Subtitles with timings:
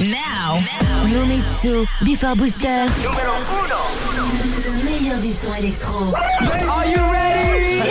[0.00, 0.58] Now.
[1.04, 2.86] Momitsu, Before Booster.
[3.02, 4.16] Numéro 1.
[4.64, 6.14] Le meilleur du son électro.
[6.14, 7.82] Are you ready?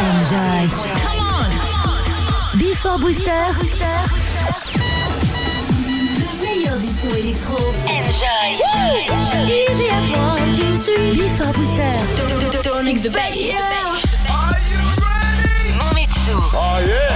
[0.00, 0.68] Enjoy.
[1.02, 2.58] Come on.
[2.58, 3.28] Before Booster.
[5.84, 7.74] Le meilleur du son électro.
[7.84, 8.56] Enjoy.
[9.46, 11.12] Easy as one, two, three.
[11.12, 11.92] Before Booster.
[12.16, 13.52] Don't, don't, don't, the bass.
[14.30, 15.76] Are you ready?
[15.78, 16.36] Momitsu.
[16.54, 17.15] Oh yeah.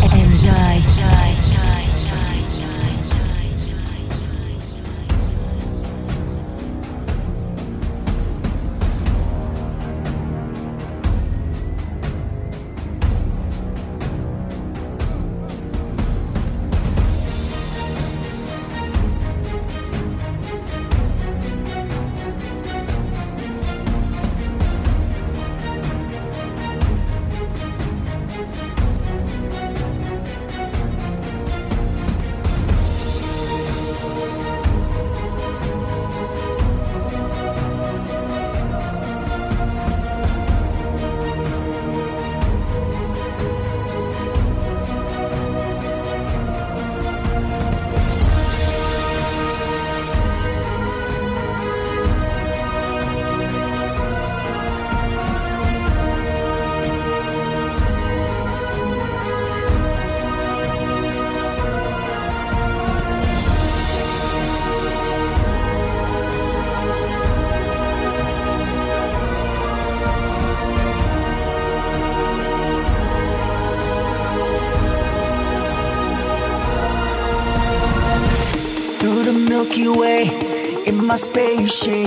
[81.11, 82.00] mas peixe.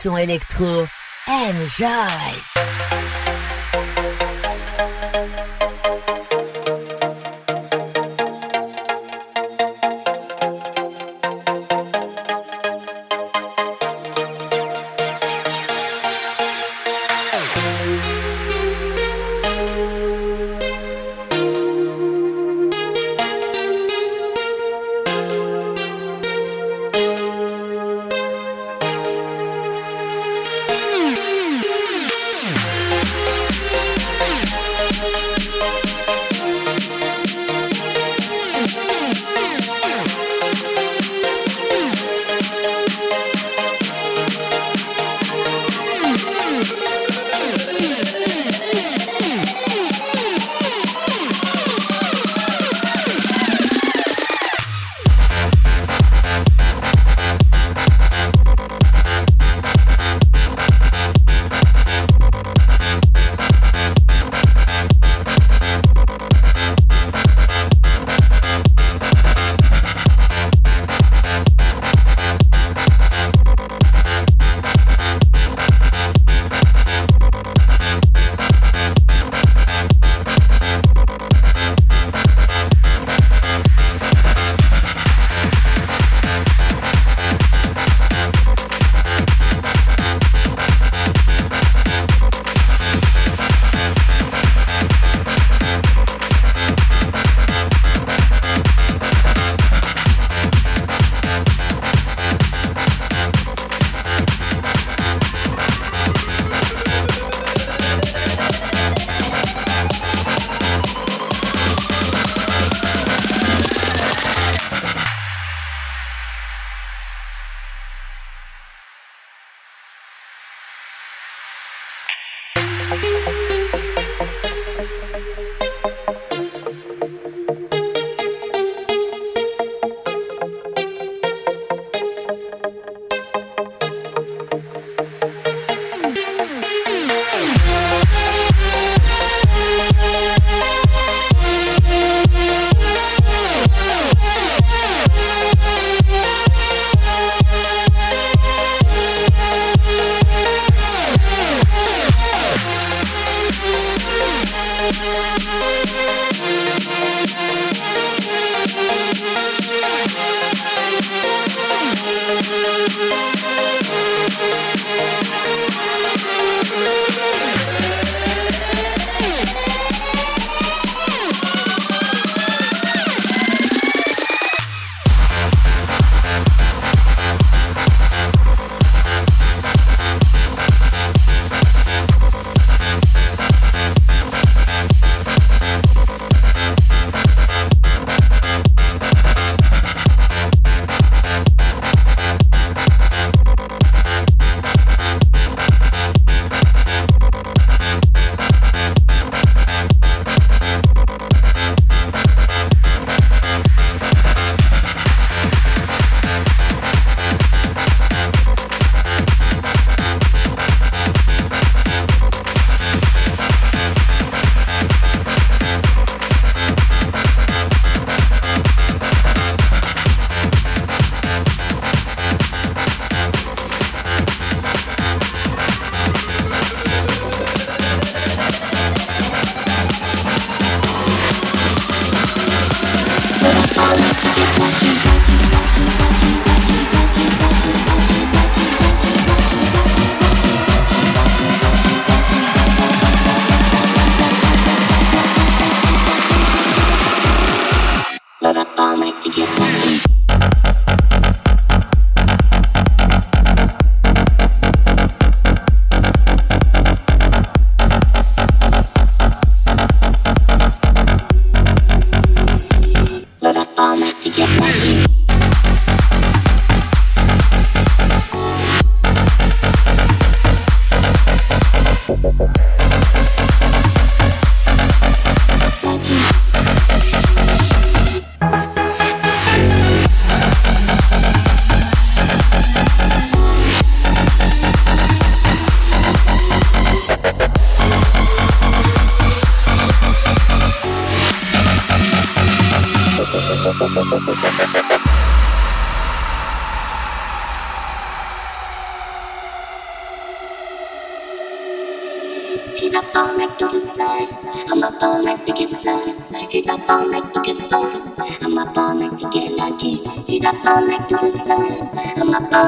[0.00, 0.49] Son électro.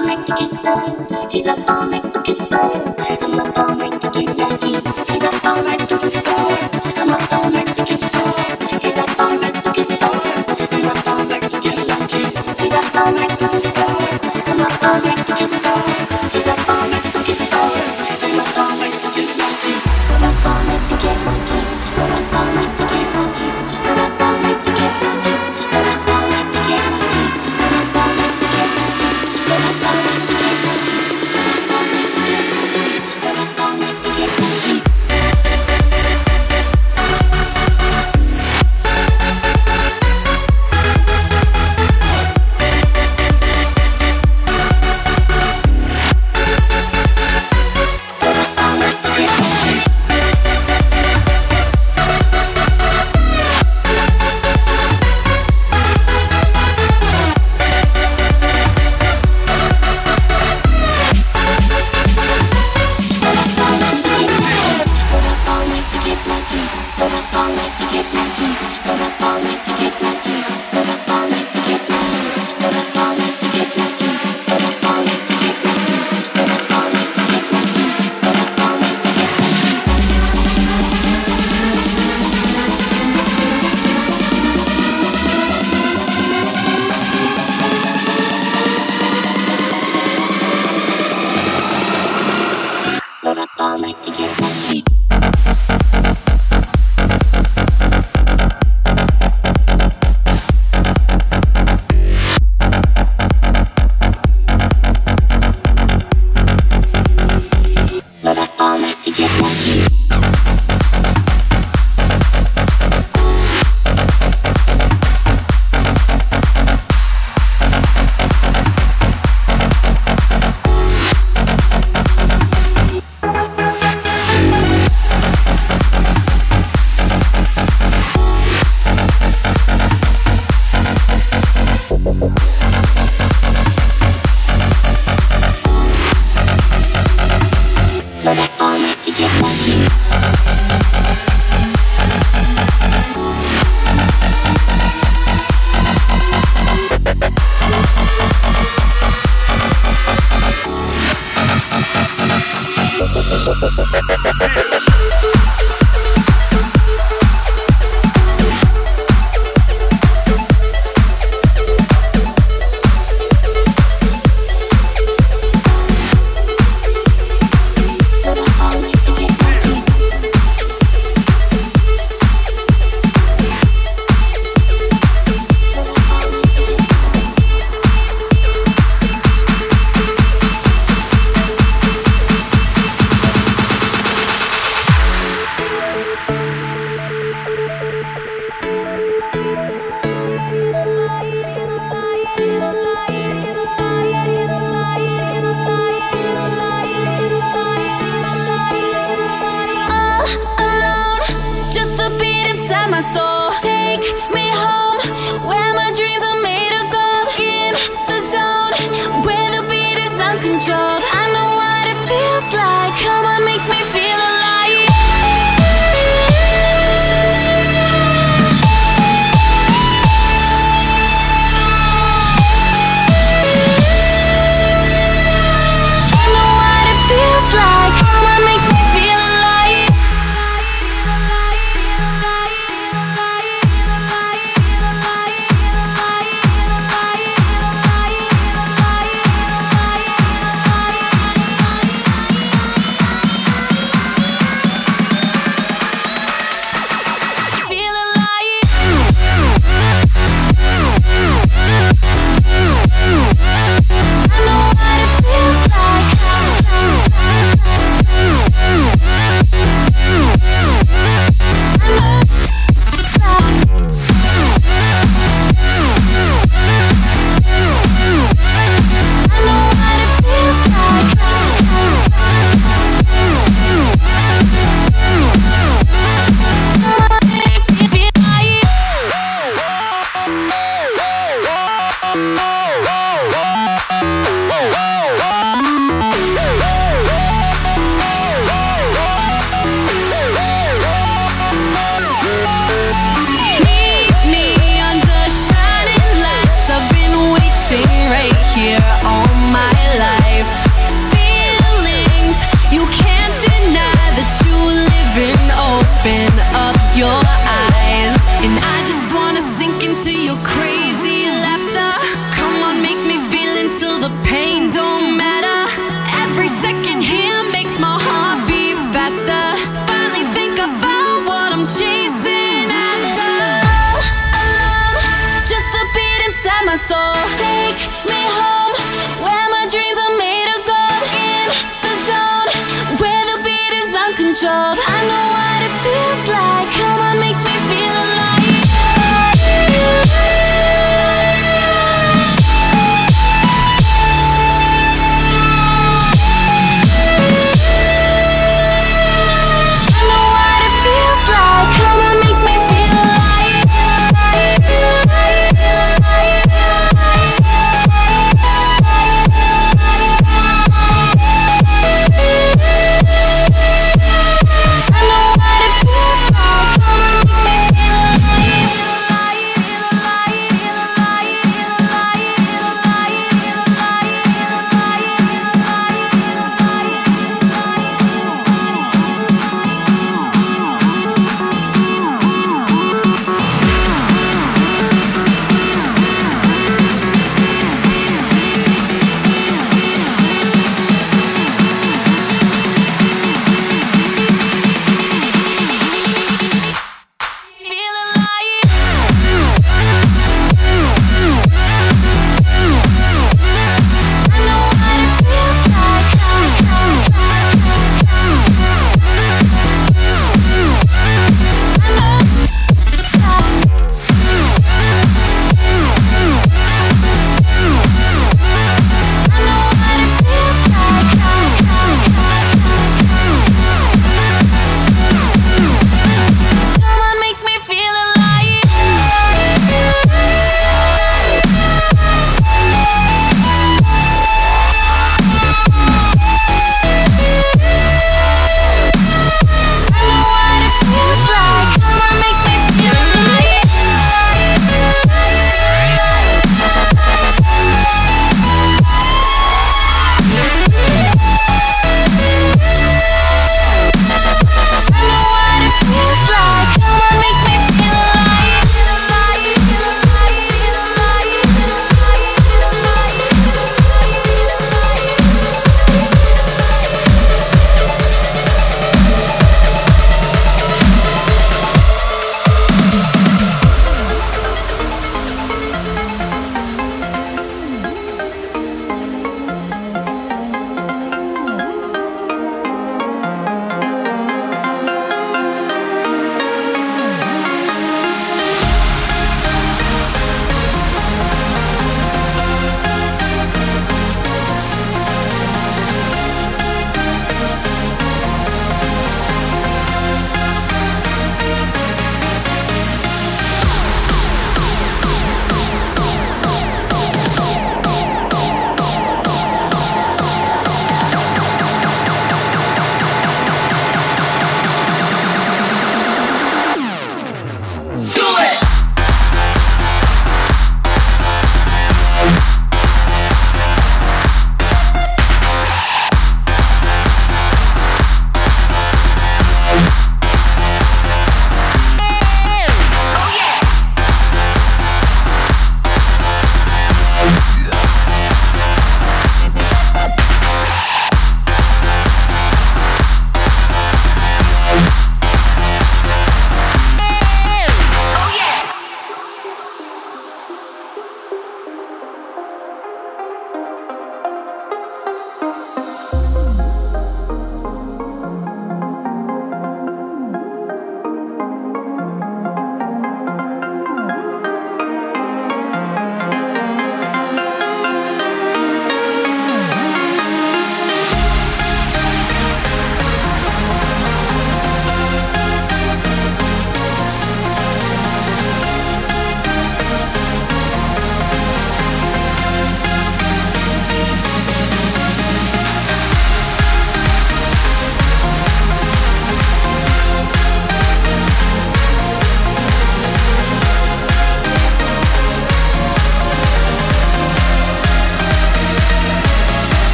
[0.00, 0.49] Night to get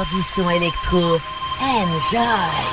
[0.00, 1.18] du son électro.
[1.60, 2.71] Enjoy!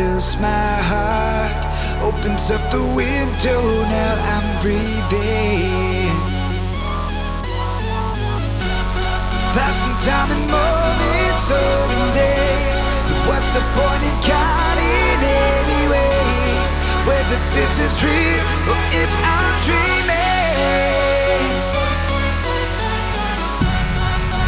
[0.00, 1.66] enters my heart,
[2.02, 3.62] opens up the window.
[3.84, 6.08] Now I'm breathing.
[9.52, 15.20] Passing time in moments or in days, but what's the point in counting
[15.60, 16.16] anyway?
[17.04, 20.20] Whether this is real or if I'm dreaming.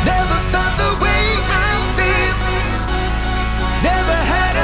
[0.07, 1.12] Never found the way.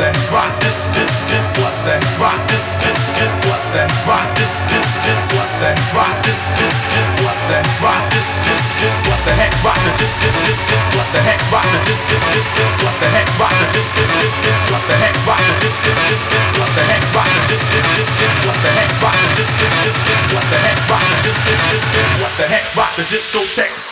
[0.00, 4.64] that rock this kiss kiss what that rock this kiss kiss what that rock this
[4.72, 9.20] kiss kiss what that rock this kiss kiss what that rock this kiss kiss what
[9.28, 12.24] the heck rock the just kiss kiss kiss what the heck rock the just kiss
[12.32, 15.42] kiss kiss what the heck rock the just kiss kiss kiss what the heck rock
[15.44, 18.56] the just kiss kiss kiss what the heck rock the just kiss kiss kiss what
[18.64, 21.60] the heck rock the just kiss kiss kiss what the heck rock the just kiss
[21.68, 23.89] kiss kiss what the heck rock the discotheques What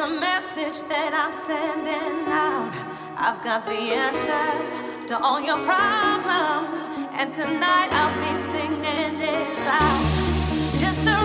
[0.00, 2.72] A message that I'm sending out.
[3.16, 6.88] I've got the answer to all your problems,
[7.18, 10.78] and tonight I'll be singing it loud.
[10.78, 11.04] Just.
[11.04, 11.17] So